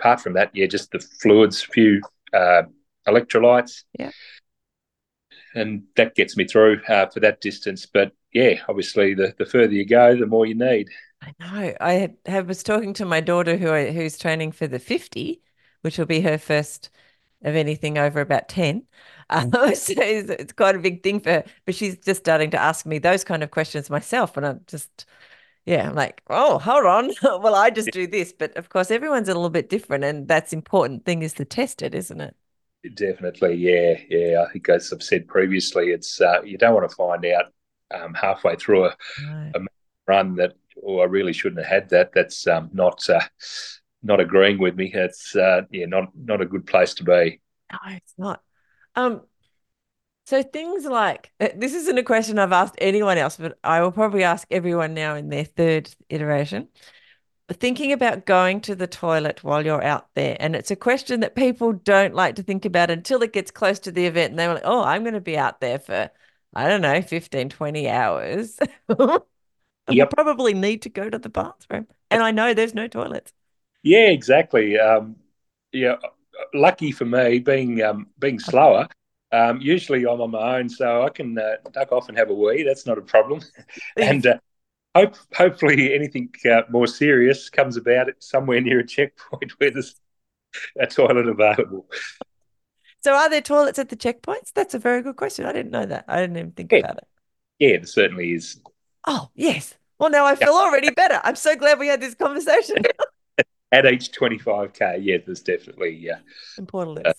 apart 0.00 0.20
from 0.20 0.34
that, 0.34 0.50
yeah, 0.54 0.66
just 0.66 0.90
the 0.90 1.00
fluids, 1.20 1.62
few 1.62 2.00
uh, 2.32 2.62
electrolytes. 3.06 3.84
Yeah. 3.98 4.10
And 5.54 5.84
that 5.96 6.14
gets 6.14 6.36
me 6.36 6.46
through 6.46 6.80
uh, 6.88 7.06
for 7.06 7.20
that 7.20 7.40
distance. 7.40 7.86
But 7.86 8.12
yeah, 8.32 8.54
obviously, 8.68 9.14
the, 9.14 9.34
the 9.38 9.44
further 9.44 9.72
you 9.72 9.84
go, 9.84 10.16
the 10.16 10.26
more 10.26 10.46
you 10.46 10.54
need. 10.54 10.88
I 11.20 11.34
know. 11.38 11.74
I 11.80 12.14
have, 12.26 12.48
was 12.48 12.62
talking 12.62 12.94
to 12.94 13.04
my 13.04 13.20
daughter 13.20 13.56
who 13.56 13.70
I, 13.70 13.92
who's 13.92 14.18
training 14.18 14.52
for 14.52 14.66
the 14.66 14.78
50, 14.78 15.40
which 15.82 15.98
will 15.98 16.06
be 16.06 16.22
her 16.22 16.38
first 16.38 16.90
of 17.44 17.56
anything 17.56 17.98
over 17.98 18.20
about 18.20 18.48
10. 18.48 18.84
Um, 19.30 19.50
so 19.52 19.62
it's, 19.64 19.90
it's, 19.90 20.52
quite 20.52 20.76
a 20.76 20.80
big 20.80 21.02
thing 21.02 21.20
for 21.20 21.30
her. 21.30 21.44
But 21.64 21.74
she's 21.74 21.98
just 21.98 22.20
starting 22.20 22.50
to 22.50 22.60
ask 22.60 22.86
me 22.86 22.98
those 22.98 23.24
kind 23.24 23.42
of 23.42 23.50
questions 23.50 23.90
myself. 23.90 24.36
And 24.36 24.46
I'm 24.46 24.60
just, 24.66 25.06
yeah, 25.64 25.88
I'm 25.88 25.94
like, 25.94 26.22
oh, 26.28 26.58
hold 26.58 26.86
on. 26.86 27.10
well, 27.42 27.54
I 27.54 27.70
just 27.70 27.90
do 27.90 28.06
this. 28.06 28.32
But 28.32 28.56
of 28.56 28.68
course, 28.68 28.90
everyone's 28.90 29.28
a 29.28 29.34
little 29.34 29.50
bit 29.50 29.68
different. 29.68 30.04
And 30.04 30.28
that's 30.28 30.52
important 30.52 31.04
thing 31.04 31.22
is 31.22 31.34
to 31.34 31.44
test 31.44 31.82
it, 31.82 31.94
isn't 31.94 32.20
it? 32.20 32.36
Definitely. 32.94 33.54
Yeah. 33.56 33.98
Yeah. 34.08 34.44
I 34.46 34.52
think 34.52 34.68
as 34.68 34.92
I've 34.92 35.02
said 35.02 35.28
previously, 35.28 35.90
it's, 35.90 36.20
uh, 36.20 36.42
you 36.42 36.58
don't 36.58 36.74
want 36.74 36.88
to 36.88 36.96
find 36.96 37.24
out 37.26 37.46
um, 37.92 38.14
halfway 38.14 38.56
through 38.56 38.86
a, 38.86 38.96
a, 39.54 39.60
run 40.08 40.34
that, 40.36 40.54
oh, 40.84 40.98
I 40.98 41.04
really 41.04 41.32
shouldn't 41.32 41.64
have 41.64 41.72
had 41.72 41.88
that. 41.90 42.12
That's 42.12 42.46
um, 42.48 42.70
not, 42.72 43.08
uh, 43.08 43.20
not 44.02 44.20
agreeing 44.20 44.58
with 44.58 44.74
me. 44.76 44.90
It's 44.92 45.34
uh, 45.36 45.62
yeah, 45.70 45.86
not 45.86 46.10
not 46.14 46.40
a 46.40 46.46
good 46.46 46.66
place 46.66 46.94
to 46.94 47.04
be. 47.04 47.40
No, 47.70 47.78
it's 47.88 48.14
not. 48.18 48.42
Um, 48.94 49.22
so 50.26 50.42
things 50.42 50.84
like 50.84 51.32
uh, 51.40 51.48
this 51.56 51.74
isn't 51.74 51.98
a 51.98 52.02
question 52.02 52.38
I've 52.38 52.52
asked 52.52 52.76
anyone 52.78 53.18
else, 53.18 53.36
but 53.36 53.58
I 53.64 53.80
will 53.80 53.92
probably 53.92 54.24
ask 54.24 54.46
everyone 54.50 54.94
now 54.94 55.14
in 55.14 55.28
their 55.28 55.44
third 55.44 55.94
iteration. 56.08 56.68
Thinking 57.50 57.92
about 57.92 58.24
going 58.24 58.62
to 58.62 58.74
the 58.74 58.86
toilet 58.86 59.44
while 59.44 59.64
you're 59.64 59.82
out 59.82 60.08
there, 60.14 60.36
and 60.40 60.56
it's 60.56 60.70
a 60.70 60.76
question 60.76 61.20
that 61.20 61.34
people 61.34 61.72
don't 61.72 62.14
like 62.14 62.36
to 62.36 62.42
think 62.42 62.64
about 62.64 62.90
until 62.90 63.22
it 63.22 63.34
gets 63.34 63.50
close 63.50 63.78
to 63.80 63.92
the 63.92 64.06
event, 64.06 64.30
and 64.30 64.38
they're 64.38 64.54
like, 64.54 64.62
"Oh, 64.64 64.82
I'm 64.82 65.02
going 65.02 65.14
to 65.14 65.20
be 65.20 65.36
out 65.36 65.60
there 65.60 65.78
for." 65.78 66.10
I 66.54 66.68
don't 66.68 66.82
know, 66.82 67.00
15, 67.00 67.48
20 67.48 67.88
hours. 67.88 68.58
yep. 68.88 69.26
We'll 69.88 70.06
probably 70.06 70.52
need 70.54 70.82
to 70.82 70.90
go 70.90 71.08
to 71.08 71.18
the 71.18 71.30
bathroom. 71.30 71.86
And 72.10 72.22
I 72.22 72.30
know 72.30 72.52
there's 72.52 72.74
no 72.74 72.88
toilets. 72.88 73.32
Yeah, 73.82 74.08
exactly. 74.08 74.78
Um, 74.78 75.16
yeah, 75.72 75.96
lucky 76.54 76.92
for 76.92 77.04
me, 77.04 77.38
being 77.38 77.82
um, 77.82 78.08
being 78.18 78.38
slower. 78.38 78.88
Um, 79.32 79.60
usually 79.60 80.06
I'm 80.06 80.20
on 80.20 80.30
my 80.30 80.58
own, 80.58 80.68
so 80.68 81.02
I 81.02 81.08
can 81.08 81.38
uh, 81.38 81.56
duck 81.72 81.90
off 81.90 82.08
and 82.08 82.18
have 82.18 82.30
a 82.30 82.34
wee. 82.34 82.62
That's 82.62 82.86
not 82.86 82.98
a 82.98 83.02
problem. 83.02 83.40
and 83.96 84.26
uh, 84.26 84.38
hope 84.94 85.16
hopefully 85.34 85.94
anything 85.94 86.30
uh, 86.50 86.62
more 86.70 86.86
serious 86.86 87.48
comes 87.48 87.76
about 87.76 88.08
it 88.08 88.22
somewhere 88.22 88.60
near 88.60 88.80
a 88.80 88.86
checkpoint 88.86 89.52
where 89.58 89.70
there's 89.70 89.96
a 90.78 90.86
toilet 90.86 91.26
available. 91.26 91.86
So, 93.02 93.14
are 93.14 93.30
there 93.30 93.40
toilets 93.40 93.78
at 93.78 93.88
the 93.88 93.96
checkpoints? 93.96 94.52
That's 94.54 94.74
a 94.74 94.78
very 94.78 95.02
good 95.02 95.16
question. 95.16 95.44
I 95.46 95.52
didn't 95.52 95.72
know 95.72 95.86
that. 95.86 96.04
I 96.06 96.20
didn't 96.20 96.36
even 96.36 96.52
think 96.52 96.70
yeah. 96.72 96.78
about 96.78 96.98
it. 96.98 97.08
Yeah, 97.58 97.76
there 97.78 97.86
certainly 97.86 98.32
is. 98.32 98.60
Oh 99.06 99.30
yes. 99.34 99.74
Well, 99.98 100.10
now 100.10 100.26
I 100.26 100.34
feel 100.34 100.52
already 100.52 100.90
better. 100.90 101.20
I'm 101.22 101.36
so 101.36 101.54
glad 101.56 101.78
we 101.78 101.86
had 101.86 102.00
this 102.00 102.14
conversation. 102.14 102.76
at 103.72 103.86
age 103.86 104.12
25k, 104.12 104.98
yeah, 105.00 105.16
there's 105.24 105.40
definitely 105.40 105.96
yeah, 105.96 106.18
important 106.58 107.06
uh, 107.06 107.12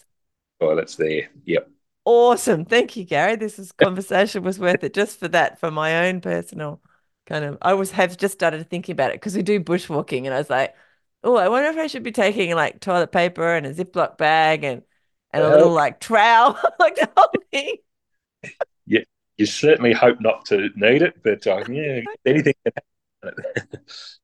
toilets 0.59 0.95
there. 0.95 1.29
Yep. 1.45 1.69
Awesome. 2.05 2.65
Thank 2.65 2.95
you, 2.95 3.05
Garry. 3.05 3.35
This 3.35 3.59
is 3.59 3.71
conversation 3.81 4.43
was 4.43 4.59
worth 4.59 4.83
it 4.83 4.93
just 4.93 5.19
for 5.19 5.27
that, 5.29 5.59
for 5.59 5.71
my 5.71 6.07
own 6.07 6.21
personal 6.21 6.81
kind 7.25 7.43
of. 7.43 7.57
I 7.61 7.73
was 7.73 7.91
have 7.91 8.15
just 8.17 8.33
started 8.35 8.69
thinking 8.69 8.93
about 8.93 9.11
it 9.11 9.15
because 9.15 9.35
we 9.35 9.41
do 9.41 9.59
bushwalking, 9.59 10.25
and 10.25 10.33
I 10.33 10.37
was 10.37 10.49
like, 10.49 10.75
oh, 11.23 11.35
I 11.35 11.49
wonder 11.49 11.69
if 11.69 11.77
I 11.77 11.87
should 11.87 12.03
be 12.03 12.11
taking 12.11 12.53
like 12.55 12.79
toilet 12.79 13.11
paper 13.11 13.55
and 13.55 13.65
a 13.65 13.73
Ziploc 13.73 14.17
bag 14.17 14.63
and 14.63 14.83
and 15.31 15.43
a 15.43 15.49
little 15.49 15.71
like 15.71 15.99
trowel, 15.99 16.57
like 16.79 16.95
the 16.95 17.09
whole 17.17 17.33
thing. 17.51 17.77
Yeah, 18.85 19.01
you 19.37 19.47
certainly 19.47 19.93
hope 19.93 20.21
not 20.21 20.45
to 20.45 20.69
need 20.75 21.01
it, 21.01 21.15
but 21.23 21.47
uh, 21.47 21.63
yeah, 21.69 22.01
anything 22.25 22.53
can 22.63 22.73
happen. 23.23 23.79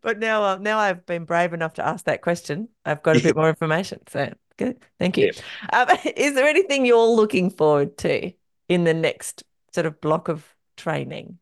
but 0.00 0.18
now, 0.18 0.44
uh, 0.44 0.56
now 0.58 0.78
I've 0.78 1.04
been 1.06 1.24
brave 1.24 1.52
enough 1.52 1.74
to 1.74 1.86
ask 1.86 2.04
that 2.04 2.22
question. 2.22 2.68
I've 2.84 3.02
got 3.02 3.16
a 3.16 3.20
bit 3.20 3.34
more 3.36 3.48
information. 3.48 4.00
So 4.08 4.32
good. 4.56 4.84
Thank 4.98 5.18
you. 5.18 5.28
Yeah. 5.28 5.32
Um, 5.72 5.88
is 6.16 6.34
there 6.34 6.46
anything 6.46 6.86
you're 6.86 7.06
looking 7.08 7.50
forward 7.50 7.96
to 7.98 8.32
in 8.68 8.84
the 8.84 8.94
next 8.94 9.44
sort 9.72 9.86
of 9.86 10.00
block 10.00 10.28
of 10.28 10.46
training? 10.76 11.38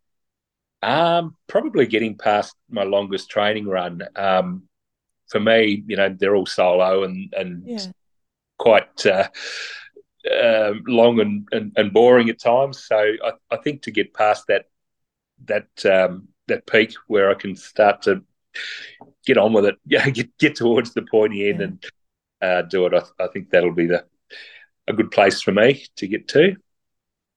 Um, 0.83 1.37
probably 1.47 1.87
getting 1.87 2.17
past 2.17 2.55
my 2.71 2.85
longest 2.85 3.29
training 3.31 3.67
run. 3.67 4.03
Um, 4.17 4.63
for 5.31 5.41
me, 5.41 5.85
you 5.87 5.97
know, 5.97 6.09
they're 6.19 6.37
all 6.37 6.47
solo 6.47 7.05
and 7.05 7.33
and 7.37 7.69
Yeah. 7.69 7.93
quite 8.59 9.07
uh, 9.07 9.29
uh, 10.31 10.73
long 10.87 11.21
and, 11.21 11.49
and, 11.53 11.73
and 11.77 11.93
boring 11.93 12.29
at 12.31 12.41
times. 12.41 12.85
So 12.85 12.97
I, 12.99 13.33
I 13.51 13.57
think 13.59 13.83
to 13.83 13.91
get 13.91 14.15
past 14.15 14.47
that 14.49 14.67
that 15.47 15.87
um, 15.87 16.29
that 16.49 16.67
peak 16.67 16.95
where 17.09 17.31
I 17.31 17.35
can 17.35 17.57
start 17.57 18.03
to 18.03 18.23
get 19.27 19.39
on 19.39 19.53
with 19.53 19.67
it, 19.67 19.77
yeah, 19.87 20.09
get 20.11 20.37
get 20.39 20.57
towards 20.57 20.95
the 20.95 21.03
pointy 21.11 21.49
end 21.49 21.61
and 21.61 21.85
uh, 22.43 22.63
do 22.63 22.87
it. 22.87 22.95
I, 22.95 23.25
I 23.25 23.29
think 23.29 23.51
that'll 23.51 23.73
be 23.73 23.87
the 23.87 24.05
a 24.89 24.93
good 24.93 25.11
place 25.11 25.41
for 25.43 25.53
me 25.53 25.85
to 25.97 26.07
get 26.09 26.29
to. 26.29 26.57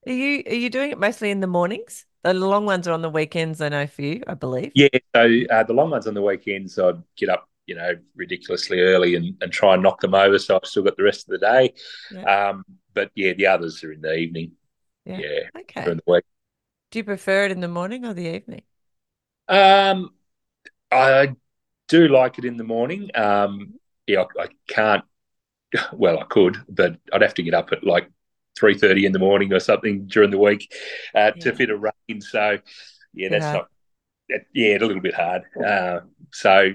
Are 0.06 0.12
you 0.12 0.44
are 0.48 0.56
you 0.56 0.70
doing 0.70 0.92
it 0.92 0.98
mostly 0.98 1.32
in 1.32 1.40
the 1.40 1.48
mornings? 1.48 2.06
The 2.24 2.34
long 2.34 2.66
ones 2.66 2.88
are 2.88 2.94
on 2.94 3.02
the 3.02 3.10
weekends, 3.10 3.62
I 3.62 3.70
know 3.70 3.86
for 3.86 4.02
you, 4.02 4.24
I 4.28 4.34
believe. 4.34 4.72
Yeah, 4.76 4.88
so 5.14 5.30
uh, 5.52 5.64
the 5.64 5.74
long 5.74 5.90
ones 5.92 6.08
on 6.08 6.14
the 6.14 6.22
weekends, 6.22 6.80
I'd 6.80 7.02
get 7.18 7.30
up, 7.30 7.50
you 7.68 7.76
know, 7.76 7.92
ridiculously 8.16 8.80
early 8.82 9.16
and, 9.16 9.36
and 9.42 9.52
try 9.52 9.74
and 9.74 9.84
knock 9.84 10.00
them 10.00 10.16
over. 10.16 10.40
So 10.40 10.56
I've 10.56 10.66
still 10.68 10.84
got 10.84 10.96
the 10.98 11.04
rest 11.04 11.28
of 11.30 11.38
the 11.40 11.46
day. 11.46 11.74
Yeah. 12.10 12.26
Um, 12.26 12.64
but 12.94 13.12
yeah, 13.16 13.34
the 13.34 13.48
others 13.48 13.84
are 13.84 13.92
in 13.92 14.02
the 14.02 14.16
evening. 14.16 14.54
Yeah. 15.06 15.20
Yeah, 15.20 15.50
Okay. 15.60 15.84
during 15.84 15.98
the 16.06 16.12
week. 16.12 16.24
Do 16.92 17.00
you 17.00 17.04
prefer 17.04 17.44
it 17.46 17.52
in 17.52 17.60
the 17.60 17.68
morning 17.68 18.06
or 18.06 18.14
the 18.14 18.34
evening? 18.34 18.64
Um, 19.48 20.14
I 20.94 21.36
do 21.88 22.08
like 22.08 22.38
it 22.40 22.46
in 22.46 22.58
the 22.58 22.64
morning. 22.64 23.10
Um, 23.16 23.76
yeah, 24.08 24.24
I, 24.40 24.44
I 24.44 24.48
can't. 24.68 25.04
Well, 25.94 26.20
I 26.20 26.26
could, 26.26 26.58
but 26.70 26.98
I'd 27.14 27.22
have 27.24 27.34
to 27.36 27.44
get 27.44 27.54
up 27.56 27.72
at 27.74 27.84
like 27.84 28.10
three 28.60 28.78
thirty 28.78 29.06
in 29.06 29.12
the 29.12 29.20
morning 29.20 29.54
or 29.54 29.60
something 29.60 30.08
during 30.08 30.32
the 30.32 30.38
week 30.40 30.74
uh, 31.16 31.32
to 31.42 31.52
Yeah. 31.52 31.54
fit 31.54 31.70
a 31.72 31.78
rain. 31.78 32.22
So 32.22 32.60
yeah, 33.14 33.30
that's 33.30 33.52
Yeah. 33.52 33.54
not. 33.54 33.68
That, 34.30 34.42
yeah, 34.54 34.76
it's 34.76 34.84
a 34.84 34.88
little 34.88 35.02
bit 35.04 35.16
hard. 35.16 35.44
Uh, 35.66 36.02
so 36.34 36.72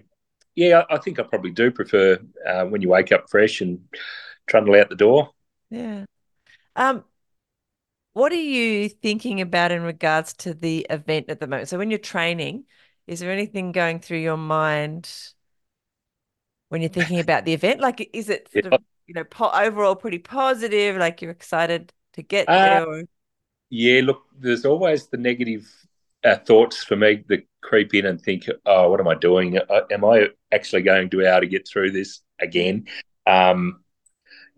yeah, 0.57 0.85
I, 0.91 0.97
I 0.97 0.99
think 0.99 1.19
I 1.21 1.25
probably 1.25 1.53
do 1.53 1.71
prefer 1.71 2.19
uh, 2.47 2.65
when 2.67 2.83
you 2.83 2.91
wake 2.91 3.13
up 3.13 3.31
fresh 3.31 3.61
and 3.63 3.81
trundle 4.49 4.77
out 4.77 4.91
the 4.91 4.97
door. 4.97 5.31
Yeah. 5.71 6.07
Um, 6.77 7.05
what 8.13 8.33
are 8.33 8.35
you 8.37 8.89
thinking 8.89 9.41
about 9.41 9.71
in 9.71 9.83
regards 9.83 10.33
to 10.35 10.55
the 10.55 10.87
event 10.91 11.27
at 11.29 11.41
the 11.41 11.47
moment? 11.47 11.69
So 11.69 11.79
when 11.79 11.91
you're 11.91 11.99
training, 11.99 12.65
is 13.09 13.21
there 13.21 13.33
anything 13.33 13.73
going 13.73 14.01
through 14.01 14.19
your 14.19 14.37
mind 14.37 15.11
when 16.69 16.81
you're 16.83 16.91
thinking 16.91 17.19
about 17.21 17.45
the 17.45 17.53
event? 17.55 17.81
Like, 17.81 18.09
is 18.13 18.29
it 18.29 18.49
sort 18.53 18.67
Yeah. 18.73 18.79
of, 18.79 18.83
you 19.07 19.15
know, 19.15 19.25
po 19.25 19.51
overall 19.51 19.97
pretty 19.97 20.19
positive, 20.19 20.97
like 20.97 21.23
you're 21.23 21.31
excited 21.31 21.93
to 22.15 22.23
get 22.23 22.53
Uh, 22.53 22.55
there? 22.55 22.87
Or... 22.87 23.03
Yeah, 23.71 24.03
look, 24.05 24.23
there's 24.39 24.65
always 24.65 25.09
the 25.09 25.17
negative 25.19 25.71
uh, 26.25 26.37
thoughts 26.37 26.85
for 26.85 26.97
me 26.97 27.25
that 27.29 27.47
creep 27.63 27.95
in 27.95 28.07
and 28.07 28.21
think, 28.21 28.49
oh, 28.67 28.91
what 28.91 29.01
am 29.01 29.09
I 29.09 29.15
doing? 29.17 29.59
Uh, 29.59 29.83
Am 29.91 30.05
I 30.05 30.29
actually 30.53 30.83
going 30.83 31.11
to 31.11 31.19
be 31.19 31.25
able 31.27 31.41
to 31.41 31.47
get 31.47 31.69
through 31.69 31.93
this 31.93 32.21
again? 32.41 32.87
Um, 33.27 33.81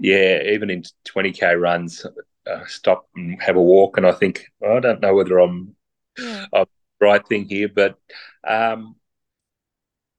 yeah, 0.00 0.42
even 0.45 0.71
in 0.71 0.85
20k 1.07 1.54
runs, 1.54 2.07
uh, 2.47 2.66
stop 2.66 3.09
and 3.16 3.40
have 3.42 3.57
a 3.57 3.62
walk, 3.62 3.97
and 3.99 4.07
I 4.07 4.12
think 4.12 4.47
"Oh, 4.62 4.78
I 4.78 4.80
don't 4.80 5.00
know 5.02 5.14
whether 5.14 5.38
I'm 5.38 5.76
Yeah. 6.16 6.47
the 6.52 6.66
right 7.00 7.26
thing 7.26 7.47
here, 7.49 7.69
but 7.69 7.97
um, 8.47 8.97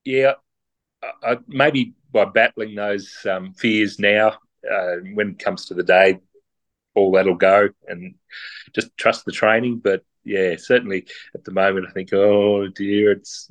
yeah, 0.04 0.34
I, 1.04 1.32
I, 1.32 1.38
maybe 1.48 1.94
by 2.12 2.26
battling 2.26 2.76
those 2.76 3.16
um, 3.30 3.54
fears 3.54 4.00
now, 4.00 4.38
uh, 4.70 4.96
when 5.14 5.32
it 5.32 5.40
comes 5.40 5.66
to 5.68 5.74
the 5.74 5.84
day, 5.84 6.20
all 6.96 7.12
that'll 7.12 7.36
go 7.36 7.70
and 7.88 8.16
just 8.74 8.96
trust 8.98 9.26
the 9.26 9.32
training. 9.32 9.80
But 9.84 10.04
yeah, 10.24 10.56
certainly 10.58 11.08
at 11.34 11.44
the 11.44 11.52
moment, 11.52 11.88
I 11.90 11.92
think, 11.92 12.14
oh 12.14 12.68
dear, 12.68 13.12
it's 13.12 13.50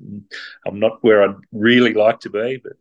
I'm 0.67 0.79
not 0.79 1.03
where 1.03 1.23
I'd 1.23 1.37
really 1.53 1.95
like 1.95 2.21
to 2.21 2.31
be, 2.31 2.61
but 2.63 2.73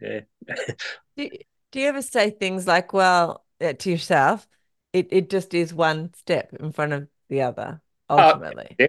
yeah. 0.00 0.20
Do, 1.16 1.30
do 1.72 1.80
you 1.80 1.88
ever 1.88 2.02
say 2.02 2.30
things 2.30 2.66
like, 2.66 2.92
well, 2.92 3.44
uh, 3.60 3.72
to 3.72 3.90
yourself, 3.90 4.46
it, 4.92 5.08
it 5.10 5.30
just 5.30 5.54
is 5.54 5.72
one 5.72 6.12
step 6.14 6.52
in 6.58 6.72
front 6.72 6.92
of 6.92 7.08
the 7.28 7.42
other, 7.42 7.80
ultimately? 8.10 8.76
yeah, 8.78 8.86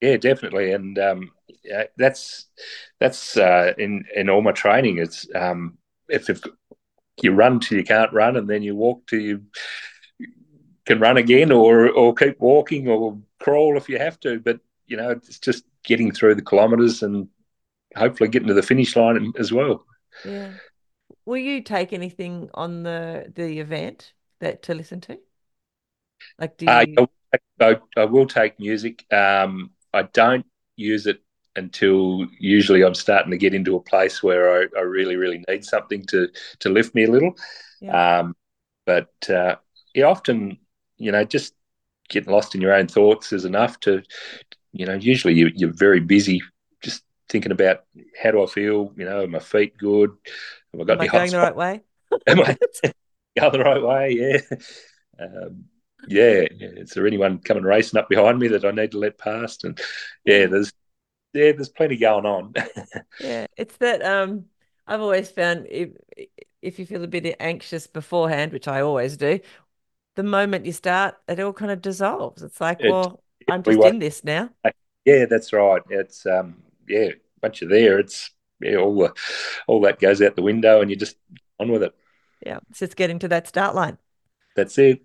yeah, 0.00 0.16
definitely, 0.18 0.72
and 0.72 0.98
um, 0.98 1.30
that's 1.96 2.46
that's 2.98 3.36
uh, 3.36 3.72
in 3.78 4.04
in 4.14 4.30
all 4.30 4.42
my 4.42 4.52
training. 4.52 4.98
It's 4.98 5.26
um, 5.34 5.78
if, 6.08 6.28
you 7.22 7.32
run 7.32 7.60
till 7.60 7.78
you 7.78 7.84
can't 7.84 8.12
run, 8.12 8.36
and 8.36 8.48
then 8.48 8.62
you 8.62 8.74
walk 8.74 9.06
till 9.06 9.20
you 9.20 9.42
can 10.86 11.00
run 11.00 11.16
again, 11.16 11.52
or 11.52 11.90
or 11.90 12.14
keep 12.14 12.40
walking, 12.40 12.88
or 12.88 13.18
crawl 13.38 13.76
if 13.76 13.88
you 13.88 13.98
have 13.98 14.18
to. 14.20 14.40
But 14.40 14.60
you 14.86 14.96
know, 14.96 15.10
it's 15.10 15.38
just 15.38 15.64
getting 15.84 16.12
through 16.12 16.34
the 16.34 16.42
kilometres 16.42 17.02
and 17.02 17.28
hopefully 17.96 18.30
getting 18.30 18.48
to 18.48 18.54
the 18.54 18.62
finish 18.62 18.96
line 18.96 19.32
as 19.38 19.52
well. 19.52 19.84
Yeah. 20.22 20.52
Will 21.24 21.38
you 21.38 21.62
take 21.62 21.92
anything 21.92 22.50
on 22.54 22.82
the 22.82 23.32
the 23.34 23.60
event 23.60 24.14
that 24.40 24.62
to 24.64 24.74
listen 24.74 25.00
to? 25.02 25.18
Like, 26.38 26.56
do 26.56 26.66
Uh, 26.66 26.84
you? 26.86 27.04
I, 27.60 27.76
I 27.96 28.04
will 28.04 28.26
take 28.26 28.58
music. 28.58 29.04
Um, 29.12 29.70
I 29.92 30.02
don't 30.02 30.46
use 30.76 31.06
it 31.06 31.20
until 31.56 32.26
usually 32.38 32.82
I'm 32.82 32.94
starting 32.94 33.30
to 33.30 33.38
get 33.38 33.54
into 33.54 33.76
a 33.76 33.82
place 33.82 34.22
where 34.22 34.62
I, 34.62 34.66
I 34.78 34.82
really, 34.82 35.16
really 35.16 35.44
need 35.48 35.64
something 35.64 36.04
to 36.06 36.28
to 36.60 36.68
lift 36.68 36.94
me 36.94 37.04
a 37.04 37.10
little. 37.10 37.34
Yeah. 37.80 38.18
Um, 38.18 38.36
but 38.86 39.12
uh, 39.28 39.56
yeah, 39.94 40.04
often 40.04 40.58
you 40.96 41.12
know 41.12 41.24
just 41.24 41.54
getting 42.08 42.32
lost 42.32 42.54
in 42.54 42.60
your 42.60 42.74
own 42.74 42.88
thoughts 42.88 43.32
is 43.32 43.44
enough 43.44 43.80
to 43.80 44.02
you 44.72 44.86
know. 44.86 44.94
Usually 44.94 45.34
you, 45.34 45.50
you're 45.54 45.72
very 45.72 46.00
busy 46.00 46.42
just 46.82 47.02
thinking 47.28 47.52
about 47.52 47.84
how 48.20 48.30
do 48.30 48.42
I 48.42 48.46
feel. 48.46 48.92
You 48.96 49.04
know, 49.04 49.24
are 49.24 49.28
my 49.28 49.38
feet 49.38 49.76
good? 49.76 50.10
Have 50.72 50.80
I 50.80 50.84
got 50.84 50.98
Am 50.98 51.02
I 51.02 51.06
going 51.08 51.30
the 51.30 51.38
right 51.38 51.56
way? 51.56 51.80
Am 52.26 52.40
I 52.40 52.56
going 53.38 53.52
the 53.52 53.60
right 53.60 53.82
way? 53.82 54.10
Yeah. 54.10 54.56
Um, 55.24 55.64
yeah. 56.08 56.46
yeah. 56.56 56.68
Is 56.76 56.90
there 56.90 57.06
anyone 57.06 57.38
coming 57.38 57.64
racing 57.64 57.98
up 57.98 58.08
behind 58.08 58.38
me 58.38 58.48
that 58.48 58.64
I 58.64 58.70
need 58.70 58.92
to 58.92 58.98
let 58.98 59.18
past? 59.18 59.64
And 59.64 59.78
yeah, 60.24 60.46
there's 60.46 60.72
yeah, 61.32 61.52
there's 61.52 61.68
plenty 61.68 61.96
going 61.96 62.26
on. 62.26 62.54
Yeah, 63.18 63.46
it's 63.56 63.76
that 63.78 64.02
um 64.02 64.46
I've 64.86 65.00
always 65.00 65.30
found 65.30 65.66
if 65.68 65.90
if 66.62 66.78
you 66.78 66.86
feel 66.86 67.04
a 67.04 67.06
bit 67.08 67.36
anxious 67.40 67.86
beforehand, 67.86 68.52
which 68.52 68.68
I 68.68 68.80
always 68.82 69.16
do, 69.16 69.40
the 70.16 70.22
moment 70.22 70.66
you 70.66 70.72
start, 70.72 71.16
it 71.28 71.40
all 71.40 71.52
kind 71.52 71.70
of 71.70 71.82
dissolves. 71.82 72.42
It's 72.42 72.60
like, 72.60 72.80
It- 72.80 72.90
well, 72.90 73.22
I'm 73.48 73.62
just 73.62 73.78
won't- 73.78 73.94
in 73.94 73.98
this 74.00 74.24
now. 74.24 74.50
yeah, 75.04 75.26
that's 75.26 75.52
right. 75.52 75.82
It's 75.90 76.26
um, 76.26 76.62
yeah, 76.88 77.10
once 77.42 77.60
you're 77.60 77.70
there, 77.70 77.98
it's 77.98 78.30
yeah, 78.60 78.76
all 78.76 78.94
the 78.96 79.14
all 79.66 79.80
that 79.82 80.00
goes 80.00 80.20
out 80.22 80.36
the 80.36 80.42
window, 80.42 80.80
and 80.80 80.90
you're 80.90 80.98
just 80.98 81.16
on 81.58 81.70
with 81.70 81.82
it. 81.82 81.94
Yeah, 82.44 82.60
it's 82.70 82.80
just 82.80 82.96
getting 82.96 83.18
to 83.20 83.28
that 83.28 83.46
start 83.48 83.74
line, 83.74 83.98
That's 84.56 84.76
it. 84.78 85.02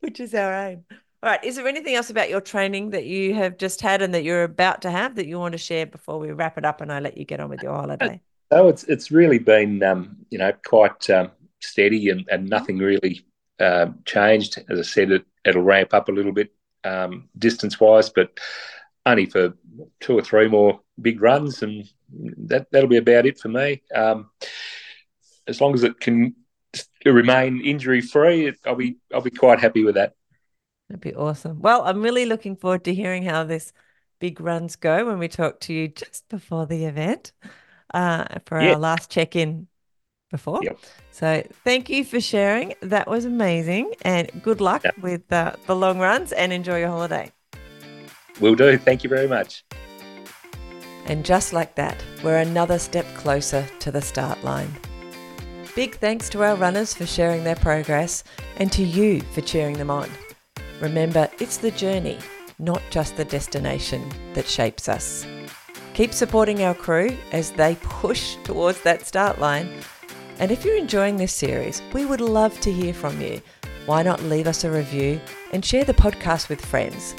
which 0.00 0.20
is 0.20 0.34
our 0.34 0.52
aim. 0.52 0.84
All 1.24 1.30
right, 1.30 1.42
is 1.42 1.56
there 1.56 1.66
anything 1.66 1.94
else 1.94 2.10
about 2.10 2.28
your 2.28 2.42
training 2.42 2.90
that 2.90 3.06
you 3.06 3.32
have 3.32 3.56
just 3.56 3.80
had 3.80 4.02
and 4.02 4.12
that 4.12 4.24
you're 4.24 4.44
about 4.44 4.82
to 4.82 4.90
have 4.90 5.14
that 5.14 5.26
you 5.26 5.38
want 5.38 5.52
to 5.52 5.58
share 5.58 5.86
before 5.86 6.18
we 6.18 6.30
wrap 6.32 6.58
it 6.58 6.66
up 6.66 6.82
and 6.82 6.92
I 6.92 7.00
let 7.00 7.16
you 7.16 7.24
get 7.24 7.40
on 7.40 7.48
with 7.48 7.62
your 7.62 7.72
holiday? 7.72 8.20
So 8.52 8.68
it's 8.68 8.84
it's 8.84 9.10
really 9.10 9.38
been 9.38 9.82
um, 9.82 10.18
you 10.28 10.36
know 10.36 10.52
quite 10.66 11.08
um, 11.08 11.30
steady 11.62 12.10
and, 12.10 12.28
and 12.30 12.46
nothing 12.50 12.76
really 12.76 13.24
um, 13.58 14.00
changed. 14.04 14.62
As 14.68 14.78
I 14.78 14.82
said, 14.82 15.12
it 15.12 15.24
it'll 15.46 15.62
ramp 15.62 15.94
up 15.94 16.10
a 16.10 16.12
little 16.12 16.30
bit 16.30 16.52
um, 16.84 17.30
distance 17.38 17.80
wise, 17.80 18.10
but 18.10 18.38
only 19.06 19.24
for 19.24 19.54
two 20.00 20.18
or 20.18 20.22
three 20.22 20.46
more 20.46 20.78
big 21.00 21.22
runs, 21.22 21.62
and 21.62 21.88
that 22.12 22.66
that'll 22.70 22.86
be 22.86 22.98
about 22.98 23.24
it 23.24 23.38
for 23.38 23.48
me. 23.48 23.80
Um, 23.94 24.28
as 25.46 25.58
long 25.58 25.72
as 25.72 25.84
it 25.84 25.98
can 26.00 26.34
remain 27.06 27.62
injury 27.62 28.02
free, 28.02 28.52
I'll 28.66 28.76
be 28.76 28.98
I'll 29.14 29.22
be 29.22 29.30
quite 29.30 29.58
happy 29.58 29.84
with 29.84 29.94
that. 29.94 30.12
That'd 30.94 31.00
be 31.12 31.14
awesome. 31.16 31.60
Well, 31.60 31.82
I'm 31.82 32.02
really 32.02 32.24
looking 32.24 32.54
forward 32.54 32.84
to 32.84 32.94
hearing 32.94 33.24
how 33.24 33.42
this 33.42 33.72
big 34.20 34.40
runs 34.40 34.76
go 34.76 35.04
when 35.06 35.18
we 35.18 35.26
talk 35.26 35.58
to 35.62 35.72
you 35.74 35.88
just 35.88 36.28
before 36.28 36.66
the 36.66 36.84
event 36.84 37.32
uh, 37.92 38.26
for 38.46 38.62
Yeah. 38.62 38.74
our 38.74 38.78
last 38.78 39.10
check 39.10 39.34
in 39.34 39.66
before. 40.30 40.60
Yep. 40.62 40.78
So 41.10 41.42
thank 41.64 41.90
you 41.90 42.04
for 42.04 42.20
sharing. 42.20 42.74
That 42.80 43.08
was 43.08 43.24
amazing. 43.24 43.92
And 44.02 44.30
good 44.40 44.60
luck 44.60 44.84
Yeah. 44.84 44.92
with 45.02 45.32
uh, 45.32 45.56
the 45.66 45.74
long 45.74 45.98
runs 45.98 46.30
and 46.30 46.52
enjoy 46.52 46.78
your 46.78 46.90
holiday. 46.90 47.32
Will 48.40 48.54
do. 48.54 48.78
Thank 48.78 49.02
you 49.02 49.10
very 49.10 49.26
much. 49.26 49.64
And 51.06 51.24
just 51.24 51.52
like 51.52 51.74
that, 51.74 52.00
we're 52.22 52.38
another 52.38 52.78
step 52.78 53.06
closer 53.16 53.66
to 53.80 53.90
the 53.90 54.00
start 54.00 54.44
line. 54.44 54.72
Big 55.74 55.96
thanks 55.96 56.28
to 56.28 56.44
our 56.44 56.54
runners 56.54 56.94
for 56.94 57.04
sharing 57.04 57.42
their 57.42 57.56
progress 57.56 58.22
and 58.58 58.70
to 58.70 58.84
you 58.84 59.22
for 59.32 59.40
cheering 59.40 59.76
them 59.76 59.90
on. 59.90 60.08
Remember, 60.80 61.28
it's 61.38 61.56
the 61.56 61.70
journey, 61.70 62.18
not 62.58 62.82
just 62.90 63.16
the 63.16 63.24
destination, 63.24 64.10
that 64.34 64.46
shapes 64.46 64.88
us. 64.88 65.26
Keep 65.94 66.12
supporting 66.12 66.62
our 66.62 66.74
crew 66.74 67.16
as 67.32 67.52
they 67.52 67.76
push 67.82 68.36
towards 68.44 68.80
that 68.82 69.06
start 69.06 69.38
line. 69.38 69.68
And 70.38 70.50
if 70.50 70.64
you're 70.64 70.76
enjoying 70.76 71.16
this 71.16 71.32
series, 71.32 71.80
we 71.92 72.04
would 72.04 72.20
love 72.20 72.58
to 72.60 72.72
hear 72.72 72.92
from 72.92 73.20
you. 73.20 73.40
Why 73.86 74.02
not 74.02 74.22
leave 74.22 74.46
us 74.46 74.64
a 74.64 74.70
review 74.70 75.20
and 75.52 75.64
share 75.64 75.84
the 75.84 75.94
podcast 75.94 76.48
with 76.48 76.64
friends? 76.64 77.14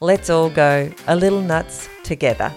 Let's 0.00 0.30
all 0.30 0.50
go 0.50 0.92
a 1.06 1.14
little 1.14 1.42
nuts 1.42 1.88
together. 2.02 2.52